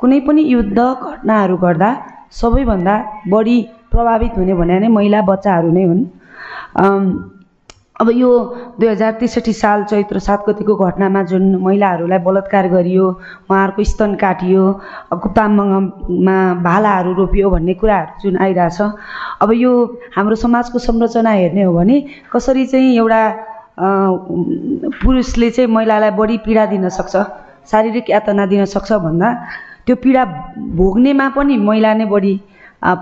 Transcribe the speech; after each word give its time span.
कुनै 0.00 0.20
पनि 0.26 0.42
युद्ध 0.54 0.78
घटनाहरू 0.78 1.56
गर्दा 1.64 1.90
सबैभन्दा 2.40 2.94
बढी 3.32 3.58
प्रभावित 3.92 4.32
हुने 4.38 4.54
भने 4.60 4.78
नै 4.80 4.88
महिला 4.96 5.20
बच्चाहरू 5.30 5.70
नै 5.76 5.84
हुन्। 5.90 6.02
अब 8.00 8.08
यो 8.16 8.30
दुई 8.80 8.88
हजार 8.88 9.12
त्रिसठी 9.20 9.52
साल 9.52 9.82
चैत्र 9.90 10.18
सात 10.26 10.40
गतिको 10.48 10.74
घटनामा 10.84 11.22
जुन 11.30 11.44
महिलाहरूलाई 11.64 12.18
बलात्कार 12.26 12.68
गरियो 12.74 13.06
उहाँहरूको 13.50 13.84
स्तन 13.92 14.14
काटियो 14.22 14.62
कुप्ताम्बङमा 15.22 16.36
भालाहरू 16.64 17.12
रोपियो 17.20 17.50
भन्ने 17.54 17.74
कुराहरू 17.76 18.12
जुन 18.22 18.36
आइरहेछ 18.40 18.80
अब 19.44 19.52
यो 19.64 19.72
हाम्रो 20.16 20.36
समाजको 20.44 20.78
संरचना 20.80 21.32
हेर्ने 21.40 21.62
हो 21.68 21.72
भने 21.76 21.96
कसरी 22.32 22.64
चाहिँ 22.72 22.96
एउटा 22.96 23.22
पुरुषले 25.04 25.50
चाहिँ 25.50 25.70
महिलालाई 25.76 26.10
बढी 26.16 26.36
पीडा 26.46 26.64
दिन 26.72 26.88
सक्छ 26.88 27.14
शारीरिक 27.70 28.10
यातना 28.10 28.46
दिन 28.46 28.64
सक्छ 28.64 28.92
भन्दा 29.04 29.28
त्यो 29.90 29.96
पीडा 29.98 30.24
भोग्नेमा 30.78 31.26
पनि 31.34 31.56
महिला 31.66 31.90
नै 31.98 32.06
बढी 32.06 32.34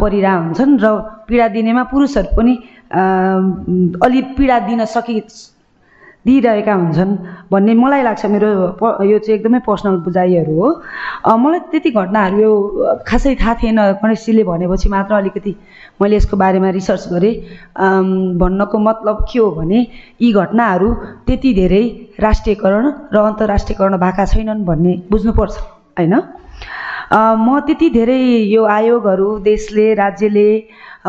परिरहेको 0.00 0.40
हुन्छन् 0.44 0.80
र 0.80 0.86
पीडा 1.28 1.46
दिनेमा 1.52 1.82
पुरुषहरू 1.92 2.32
पनि 2.32 2.54
अलि 4.04 4.20
पीडा 4.36 4.56
दिन 4.72 4.84
सकि 4.88 5.20
दिइरहेका 6.26 6.74
हुन्छन् 6.74 7.12
भन्ने 7.52 7.72
मलाई 7.76 8.02
लाग्छ 8.08 8.24
मेरो 8.32 8.48
प 8.80 8.82
यो 9.04 9.18
चाहिँ 9.20 9.36
एकदमै 9.38 9.60
पर्सनल 9.68 9.96
बुझाइहरू 10.08 10.54
हो। 10.60 10.68
मलाई 11.44 11.60
त्यति 11.70 11.90
घटनाहरू 11.92 12.36
यो 12.40 12.52
खासै 13.08 13.34
थाहा 13.36 13.54
थिएन। 13.60 13.78
गणेशजीले 14.02 14.42
भनेपछि 14.48 14.88
मात्र 14.88 15.14
अलिकति 15.14 15.52
मैले 16.00 16.16
यसको 16.16 16.36
बारेमा 16.36 16.68
रिसर्च 16.80 17.04
गरेँ। 17.12 17.34
भन्नको 18.40 18.76
मतलब 18.88 19.16
के 19.30 19.38
हो 19.38 19.50
भने 19.60 19.78
यी 20.20 20.32
घटनाहरू 20.32 20.88
त्यति 21.26 21.50
धेरै 21.60 21.84
राष्ट्रियकरण 22.20 22.84
र 23.14 23.16
अन्तर्राष्ट्रियकरण 23.30 23.96
भएका 24.04 24.24
छैनन् 24.32 24.64
भन्ने 24.64 24.92
बुझ्नुपर्छ। 25.10 25.56
होइन? 25.98 26.14
म 27.10 27.58
त्यति 27.66 27.88
धेरै 27.90 28.20
यो 28.48 28.64
आयोगहरू 28.68 29.28
देशले 29.44 29.92
राज्यले 29.96 30.48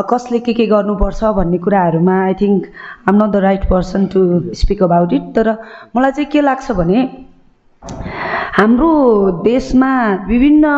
कसले 0.09 0.39
के 0.39 0.53
के 0.53 0.65
गर्नुपर्छ 0.67 1.31
भन्ने 1.35 1.57
कुराहरूमा 1.59 2.15
I 2.21 2.33
think 2.35 2.65
I'm 3.09 3.15
not 3.15 3.31
the 3.31 3.35
right 3.41 3.63
person 3.69 4.05
to 4.07 4.21
speak 4.55 4.83
about 4.83 5.13
it 5.13 5.25
तर 5.35 5.51
मलाई 5.95 6.11
चाहिँ 6.11 6.29
के 6.31 6.41
लाग्छ 6.41 6.71
भने 6.73 7.03
हाम्रो 8.55 8.91
देशमा 9.43 9.91
विभिन्न 10.27 10.73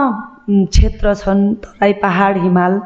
क्षेत्र 0.50 1.14
छन् 1.16 1.44
तराई 1.64 1.94
पहाड 2.02 2.38
हिमाल 2.42 2.82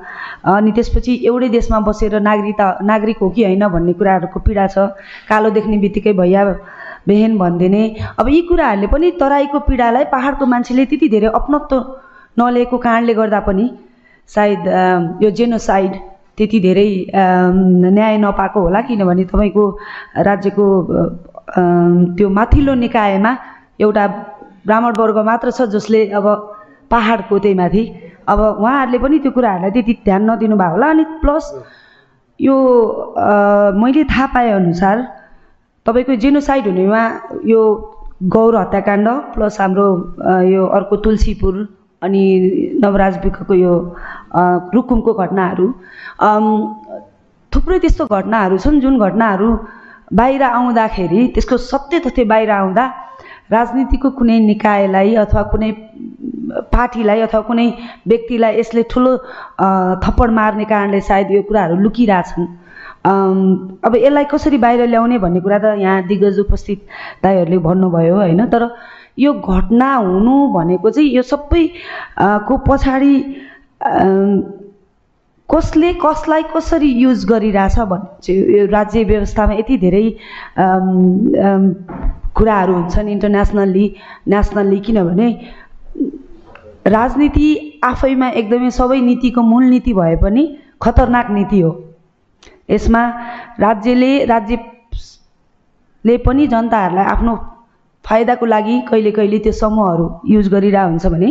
अनि 0.50 0.72
त्यसपछि 0.72 1.14
एउटै 1.24 1.50
देशमा 1.52 1.80
बसेर 1.82 2.20
नागरिकता 2.22 2.68
नागरिक 2.84 3.18
हो 3.22 3.30
कि 3.30 3.44
होइन 3.44 3.68
भन्ने 3.70 3.94
कुराहरूको 3.96 4.40
पीडा 4.42 4.68
छ 4.68 4.88
कालो 5.30 5.50
देख्ने 5.52 5.78
बित्तिकै 5.80 6.14
भैया 6.16 6.44
बेहेन 7.08 7.38
भनिदिने। 7.38 7.84
अब 8.20 8.28
यी 8.30 8.42
कुराहरूले 8.50 8.88
पनि 8.94 9.12
तराईको 9.22 9.60
पीडालाई 9.68 10.06
पहाडको 10.14 10.46
मान्छेले 10.54 10.86
त्यति 10.92 11.08
धेरै 11.16 11.30
अपनत्व 11.40 11.76
नलिएको 12.38 12.78
कारणले 12.86 13.14
गर्दा 13.14 13.40
पनि 13.48 13.66
सायद 14.30 14.68
यो 15.24 15.30
जेनोसाइड 15.38 15.94
त्यति 16.38 16.60
धेरै 16.60 16.90
न्याय 17.96 18.18
नपाएको 18.24 18.60
होला 18.60 18.82
किनभने 18.88 19.24
तपाईँको 19.32 19.64
राज्यको 20.28 20.66
त्यो 22.18 22.28
माथिल्लो 22.38 22.74
निकायमा 22.84 23.32
एउटा 23.86 24.06
ब्राह्मण 24.68 24.94
वर्ग 25.00 25.18
मात्र 25.30 25.52
छ 25.58 25.70
जसले 25.76 26.02
अब 26.20 26.26
पाहाडको 26.92 27.40
त्यही 27.40 27.56
माथि 27.62 27.84
अब 28.28 28.40
उहाँहरूले 28.42 28.98
पनि 29.06 29.18
त्यो 29.24 29.32
कुराहरूलाई 29.38 29.72
त्यति 29.78 29.94
ध्यान 30.06 30.22
नदिनु 30.30 30.56
भएको 30.58 30.74
होला 30.74 30.88
अनि 30.90 31.04
प्लस 31.22 31.46
यो 32.40 32.56
मैले 33.82 34.04
थाहा 34.12 34.26
पाएँ 34.34 34.52
अनुसार 34.52 34.98
तपाईँको 35.86 36.16
जेनोसाइड 36.18 36.66
हुनेमा 36.68 37.02
यो 37.46 37.62
गौर 38.34 38.56
हत्याकाण्ड 38.58 39.08
प्लस 39.34 39.60
हाम्रो 39.62 39.88
यो 40.50 40.66
अर्को 40.78 40.96
तुलसीपुर 41.06 41.56
अनि 42.02 42.24
नवराज 42.84 43.18
बिखको 43.24 43.54
यो 43.54 43.74
रुकुमको 44.74 45.14
घटनाहरू 45.14 45.68
थुप्रै 47.52 47.78
त्यस्तो 47.86 48.06
घटनाहरू 48.18 48.58
छन् 48.66 48.82
जुन 48.82 48.98
घटनाहरू 48.98 49.50
बाहिर 50.20 50.44
आउँदाखेरि 50.50 51.28
त्यसको 51.38 51.58
सत्य 51.70 52.00
तथ्य 52.06 52.24
बाहिर 52.34 52.52
आउँदा 52.58 52.86
राजनीतिको 53.52 54.10
कुनै 54.18 54.40
निकायलाई 54.50 55.16
अथवा 55.24 55.42
कुनै 55.54 55.72
पार्टीलाई 56.74 57.20
अथवा 57.30 57.42
कुनै 57.50 57.68
व्यक्तिलाई 58.10 58.60
यसले 58.60 58.84
ठुलो 58.90 59.18
थप्पड 60.04 60.30
मार्ने 60.40 60.66
कारणले 60.74 61.02
सायद 61.10 61.32
यो 61.32 61.42
कुराहरू 61.50 61.76
लुकिरहेछन्। 61.86 62.46
अब 63.06 63.96
यसलाई 63.96 64.26
कसरी 64.32 64.58
बाहिर 64.58 64.88
ल्याउने 64.90 65.18
भन्ने 65.22 65.40
कुरा 65.42 65.60
त 65.60 65.78
यहाँ 65.80 66.02
दिग्गज 66.08 66.40
उपस्थित 66.40 66.80
दाईहरूले 67.24 67.58
भन्नुभयो 67.62 68.16
होइन? 68.16 68.46
तर 68.50 68.70
यो 69.20 69.34
घटना 69.34 69.94
हुनु 69.96 70.36
भनेको 70.54 70.90
चाहिँ 70.90 71.10
यो 71.16 71.22
सबै 71.22 71.64
को 72.20 72.58
पछाडि 72.68 73.14
कसले 75.50 75.94
कसलाई 76.02 76.44
कसरी 76.56 76.90
युज 77.02 77.26
गरिरहेछ 77.30 77.80
भन्ने 77.80 78.10
चाहिँ 78.26 78.58
यो 78.58 78.66
राज्य 78.74 79.04
व्यवस्थामा 79.04 79.54
यति 79.54 79.78
धेरै 79.78 80.06
कुराहरू 82.36 82.74
हुन्छन् 82.74 83.10
इन्टरनेसनल्ली 83.10 83.86
नेसनल्ली 84.28 84.80
किनभने 84.82 85.30
राजनीति 86.88 87.48
आफैमा 87.84 88.30
एकदमै 88.42 88.70
सबै 88.72 89.00
नीतिको 89.02 89.42
मूल 89.42 89.64
नीति 89.70 89.94
भए 89.94 90.16
पनि 90.24 90.44
खतरनाक 90.82 91.30
नीति 91.32 91.60
हो। 91.62 91.72
यसमा 92.70 93.02
राज्यले 93.60 94.12
राज्यले 94.26 96.18
पनि 96.26 96.48
जनताहरूलाई 96.48 97.06
आफ्नो 97.16 97.36
फाइदाको 98.06 98.46
लागि 98.46 98.76
कहिले 98.90 99.12
कहिले 99.12 99.40
त्यो 99.46 99.54
समूहहरू 99.60 100.06
युज 100.34 100.48
गरिरहेको 100.50 100.90
हुन्छ 100.90 101.06
भने 101.14 101.30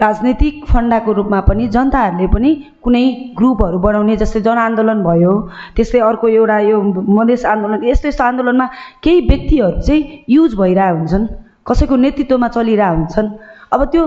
राजनैतिक 0.00 0.64
फन्डाको 0.66 1.12
रूपमा 1.12 1.40
पनि 1.48 1.66
जनताहरूले 1.76 2.26
पनि 2.34 2.50
कुनै 2.82 3.04
ग्रुपहरू 3.38 3.78
बनाउने 3.86 4.16
जस्तै 4.16 4.40
जनआन्दोलन 4.40 5.02
भयो 5.02 5.32
त्यस्तै 5.76 6.00
अर्को 6.10 6.28
एउटा 6.36 6.58
यो 6.68 6.76
मधेस 7.18 7.44
आन्दोलन 7.52 7.84
यस्तो 7.84 8.08
यस्तो 8.08 8.24
आन्दोलनमा 8.24 8.66
केही 9.02 9.20
व्यक्तिहरू 9.28 9.80
चाहिँ 9.80 10.24
युज 10.36 10.54
भइरहेको 10.60 10.98
हुन्छन् 10.98 11.26
कसैको 11.66 11.96
नेतृत्वमा 12.04 12.48
चलिरहेको 12.56 12.96
हुन्छन्। 12.96 13.28
अब 13.72 13.84
त्यो 13.92 14.04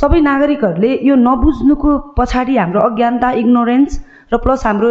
सबै 0.00 0.20
नागरिकहरूले 0.24 0.90
यो 1.08 1.14
नबुझ्नुको 1.28 1.90
पछाडि 2.18 2.56
हाम्रो 2.56 2.80
अज्ञानता 2.88 3.30
इग्नोरेन्स 3.40 3.98
र 4.32 4.36
प्लस 4.44 4.64
हाम्रो 4.66 4.90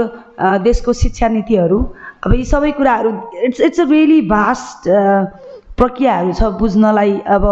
देशको 0.65 0.93
शिक्षा 1.01 1.27
नीतिहरू 1.35 1.79
अब 2.25 2.33
यी 2.33 2.45
सबै 2.49 2.71
कुराहरू 2.79 3.09
it's 3.47 3.61
it's 3.67 3.79
a 3.79 3.85
really 3.93 4.19
vast 4.29 4.89
प्रक्रियाहरू 5.79 6.33
छ 6.37 6.49
बुझ्नलाई। 6.61 7.13
अब 7.35 7.43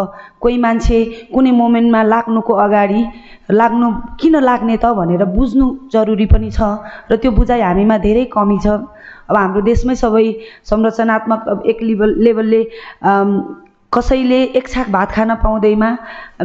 कोही 0.42 0.58
मान्छे 0.66 0.98
कुनै 1.34 1.52
मोमेन्टमा 1.62 2.02
लाग्नुको 2.14 2.54
अगाडि 2.66 3.02
लाग्नु 3.60 3.88
किन 4.22 4.36
लाग्ने 4.50 4.76
त 4.78 4.94
भनेर 5.00 5.26
बुझ्नु 5.34 5.66
जरुरी 5.94 6.26
पनि 6.34 6.50
छ 6.54 6.62
र 7.10 7.18
त्यो 7.18 7.32
बुझाइ 7.40 7.62
हामीमा 7.66 7.98
धेरै 8.06 8.26
कमी 8.36 8.58
छ। 8.66 8.68
अब 9.30 9.36
हाम्रो 9.38 9.62
देशमै 9.72 9.96
सबै 10.04 10.26
संरचनात्मक 10.70 11.66
एक 11.66 11.82
लेभल 11.90 12.14
लेभलले 12.26 12.62
कसैले 13.94 14.42
एक 14.58 14.68
छाक 14.68 14.90
भात 14.92 15.12
खान 15.12 15.36
पाउँदैमा 15.44 15.90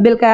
बेलुका 0.00 0.32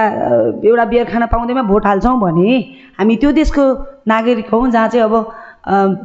एउटा 0.65 0.84
बियर 0.84 1.04
खान 1.10 1.26
पाउँदैमा 1.26 1.62
भोट 1.71 1.87
हाल्छौँ 1.87 2.19
भने 2.21 2.59
हामी 2.98 3.16
त्यो 3.16 3.31
देशको 3.32 3.65
नागरिक 4.09 4.48
हौँ 4.54 4.71
जहाँ 4.71 4.88
चाहिँ 4.88 5.04
अब 5.04 5.15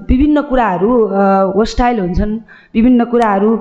विभिन्न 0.10 0.42
कुराहरू 0.50 0.92
होस्टाइल 1.56 2.00
हुन्छन् 2.00 2.34
विभिन्न 2.76 3.06
कुराहरू 3.12 3.52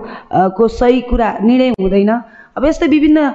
को 0.57 0.69
सही 0.69 1.01
कुरा 1.11 1.29
निर्णय 1.43 1.69
हुँदैन। 1.81 2.11
अब 2.57 2.65
यस्तै 2.65 2.87
विभिन्न 2.89 3.29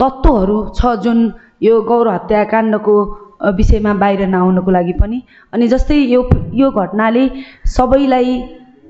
तत्त्वहरू 0.00 0.58
छ 0.76 0.94
जुन 1.02 1.18
यो 1.62 1.80
गौर 1.88 2.08
हत्याकाण्डको 2.08 2.94
विषयमा 3.56 3.92
बाहिर 3.94 4.26
नआउनको 4.28 4.70
लागि 4.70 4.92
पनि। 5.00 5.22
अनि 5.52 5.68
जस्तै 5.68 5.96
यो 5.96 6.22
यो 6.54 6.70
घटनाले 6.70 7.28
सबैलाई 7.66 8.32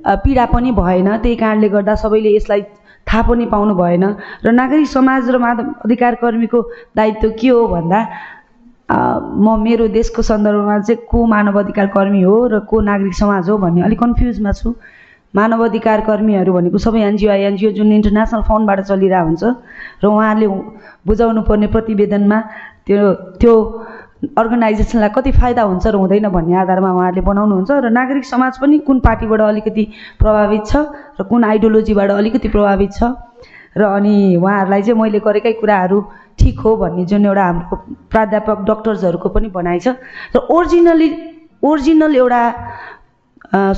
पीडा 0.04 0.44
पनि 0.54 0.70
भएन। 0.72 1.08
त्यही 1.22 1.36
कारणले 1.36 1.68
गर्दा 1.68 1.94
सबैले 1.94 2.34
यसलाई 2.36 2.62
थाहा 3.06 3.22
पनि 3.28 3.44
पाउनु 3.52 3.74
भएन। 3.74 4.04
र 4.44 4.50
नागरिक 4.50 4.86
समाज 4.88 5.30
र 5.30 5.38
मानव 5.38 5.64
अधिकार 5.84 6.14
कर्मीको 6.22 6.60
दायित्व 6.96 7.30
के 7.40 7.48
हो 7.48 7.66
भन्दा 7.68 8.00
म 8.90 9.56
मेरो 9.62 9.86
देशको 9.88 10.22
सन्दर्भमा 10.22 10.78
चाहिँ 10.82 11.06
को 11.06 11.18
मानव 11.26 11.58
अधिकार 11.58 11.86
कर्मी 11.94 12.22
हो 12.22 12.36
र 12.52 12.58
को 12.66 12.80
नागरिक 12.80 13.14
समाज 13.14 13.50
हो 13.50 13.58
भन्ने 13.58 13.82
अलिक 13.86 13.98
कन्फ्युजमा 14.00 14.52
छु। 14.52 14.74
मानव 15.34 15.62
अधिकार 15.64 16.00
कर्मीहरू 16.10 16.52
भनेको 16.52 16.78
सबै 16.78 17.00
एनजिओ 17.06 17.30
एनजिओ 17.30 17.70
जुन 17.70 17.92
इन्टरनेसनल 17.92 18.42
फन्डबाट 18.50 18.80
चलिरहेको 18.90 19.26
हुन्छ 19.26 19.44
र 20.02 20.06
उहाँहरूले 20.10 20.46
बुझाउनु 21.06 21.42
पर्ने 21.46 21.66
प्रतिवेदनमा 21.70 22.38
त्यो 22.86 22.98
त्यो 23.38 23.54
अर्गनाइजेसनलाई 24.22 25.08
कति 25.14 25.30
फाइदा 25.32 25.62
हुन्छ 25.62 25.86
र 25.86 25.96
हुँदैन 25.96 26.28
भन्ने 26.28 26.54
आधारमा 26.60 26.90
उहाँहरूले 26.92 27.22
बनाउनुहुन्छ 27.24 27.70
र 27.84 27.90
नागरिक 27.90 28.24
समाज 28.24 28.58
पनि 28.60 28.78
कुन 28.84 29.00
पार्टीबाट 29.00 29.40
अलिकति 29.42 29.84
प्रभावित 30.20 30.66
छ 30.66 30.76
र 31.20 31.24
कुन 31.24 31.44
आइडियोलोजीबाट 31.44 32.10
अलिकति 32.12 32.48
प्रभावित 32.48 32.92
छ 32.92 33.02
र 33.76 33.82
अनि 33.96 34.14
उहाँहरूलाई 34.36 34.82
चाहिँ 34.82 35.00
मैले 35.00 35.18
गरेकै 35.24 35.52
कुराहरू 35.56 35.98
ठिक 36.38 36.60
हो 36.60 36.76
भन्ने 36.76 37.04
जुन 37.06 37.26
एउटा 37.26 37.44
हाम्रो 37.44 37.76
प्राध्यापक 38.10 38.58
डक्टर्सहरूको 38.68 39.28
पनि 39.30 39.48
भनाइ 39.56 39.80
छ 39.80 39.96
र 40.36 40.44
ओरिजिनली 40.52 41.08
ओरिजिनल 41.62 42.16
एउटा 42.16 42.42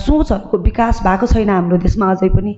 सोचहरूको 0.02 0.58
विकास 0.58 1.02
भएको 1.02 1.26
छैन 1.26 1.50
हाम्रो 1.50 1.76
देशमा 1.86 2.10
अझै 2.10 2.28
पनि। 2.28 2.52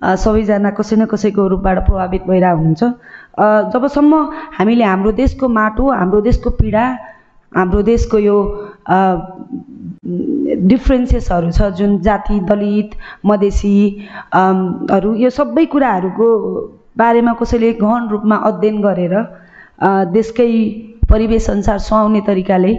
सबैजना 0.00 0.70
कसै 0.72 0.96
न 0.96 1.04
कसैको 1.04 1.46
रूपबाट 1.52 1.78
प्रभावित 1.86 2.22
भइरहेको 2.24 2.56
हुनुहुन्छ 2.56 2.82
अ, 2.82 3.46
जबसम्म 3.72 4.12
हामीले 4.56 4.84
हाम्रो 4.84 5.12
देशको 5.20 5.48
माटो 5.48 5.84
हाम्रो 5.92 6.20
देशको 6.20 6.50
पीडा 6.60 6.84
हाम्रो 7.52 7.82
देशको 7.82 8.18
यो 8.20 8.36
डिफ्रेन्सेसहरू 10.66 11.50
छ 11.50 11.70
जुन 11.74 11.98
जाति 12.00 12.38
दलित 12.46 12.90
मधेसी 13.26 13.74
हरू 14.34 15.14
यो 15.16 15.30
सबै 15.32 15.64
कुराहरूको 15.72 16.28
बारेमा 16.98 17.32
कसैले 17.40 17.72
गहन 17.80 18.08
रूपमा 18.08 18.36
अध्ययन 18.44 18.80
गरेर 18.82 19.14
देशकै 20.12 20.48
परिवेश 21.10 21.50
अनुसार 21.50 21.78
सुहाउने 21.80 22.20
तरिकाले 22.26 22.72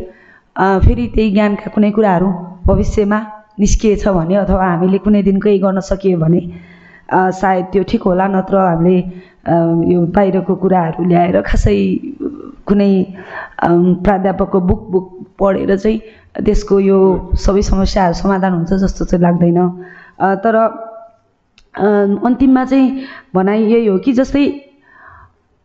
फेरि 0.56 1.08
त्यही 1.16 1.32
ज्ञानका 1.32 1.72
कुनै 1.72 1.92
कुराहरू 1.92 2.32
भविष्यमा 2.66 3.20
निस्किएछ 3.60 4.08
भने 4.10 4.36
अथवा 4.38 4.66
हामीले 4.66 4.98
कुनै 5.00 5.24
दिन 5.24 5.40
केही 5.40 5.60
गर्न 5.60 5.80
सकियो 5.86 6.18
भने 6.20 6.42
सायद 7.34 7.66
त्यो 7.72 7.84
ठिक 7.86 8.04
होला 8.04 8.28
नत्र 8.30 8.58
हामीले 8.60 8.98
यो 9.92 10.00
बाहिरको 10.16 10.56
कुराहरू 10.58 11.04
ल्याएर 11.06 11.42
खासै 11.44 11.78
कुनै 12.68 12.92
प्राध्यापकको 14.06 14.60
बुक 14.70 14.82
बुक 14.92 15.06
पढेर 15.40 15.76
चाहिँ 15.78 16.00
त्यसको 16.46 16.80
यो 16.80 16.98
सबै 17.46 17.62
समस्याहरू 17.70 18.14
समाधान 18.22 18.54
हुन्छ 18.54 18.74
जस्तो 18.84 19.06
चाहिँ 19.06 19.24
लाग्दैन। 19.24 19.60
तर 20.44 20.56
अन्तिममा 22.28 22.64
चाहिँ 22.66 22.88
भनाइ 23.36 23.64
यही 23.72 23.86
हो 23.88 23.98
कि 24.06 24.14
जस्तै 24.14 24.46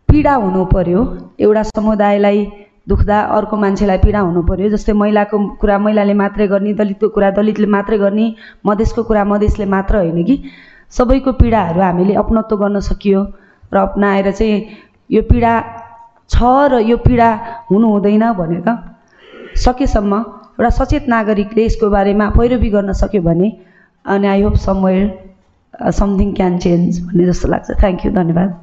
पीडा 0.09 0.35
हुनु 0.45 0.65
पर्यो 0.75 1.01
एउटा 1.41 1.63
समुदायलाई 1.75 2.47
दुख्दा 2.89 3.21
अर्को 3.37 3.57
मान्छेलाई 3.57 3.99
पीडा 3.99 4.21
हुनु 4.21 4.43
पर्यो 4.49 4.69
जस्तै 4.75 4.93
महिलाको 5.03 5.39
कुरा 5.61 5.79
महिलाले 5.79 6.15
मात्रै 6.23 6.47
गर्ने 6.49 6.73
दलितको 6.81 7.09
कुरा 7.15 7.31
दलितले 7.39 7.67
मात्रै 7.77 7.99
गर्ने 7.99 8.27
मधेसको 8.67 9.03
कुरा 9.03 9.25
मधेसले 9.25 9.67
मात्र 9.75 9.97
होइन 9.97 10.25
कि? 10.25 10.37
सबैको 10.93 11.33
पीडाहरू 11.43 11.81
हामीले 11.81 12.15
अपनत्व 12.23 12.57
गर्न 12.57 12.81
सकियो 12.89 13.21
र 13.73 13.77
अपनाएर 13.79 14.31
चाहिँ 14.31 14.57
यो 15.11 15.23
पीडा 15.31 15.53
छ 16.31 16.39
र 16.73 16.81
यो 16.91 16.97
पीडा 17.07 17.29
हुनु 17.71 17.89
हुँदैन 17.89 18.25
भनेर 18.41 18.69
सकेसम्म 19.65 20.15
एउटा 20.59 20.71
सचेत 20.79 21.09
नागरिकले 21.09 21.65
यसको 21.65 21.91
बारेमा 21.91 22.29
पैरवी 22.37 22.71
गर्न 22.71 22.93
सक्यो 23.03 23.23
भने 23.23 23.49
अनि 24.05 24.27
I 24.27 24.43
hope 24.43 24.57
somewhere 24.67 25.91
something 25.93 26.33
can 26.35 26.59
change 26.59 27.01
भन्ने 27.07 27.27
जस्तो 27.27 27.49
लाग्छ। 27.49 27.71
थ्याङ्क 27.81 28.07
यू 28.07 28.13
धन्यवाद। 28.13 28.57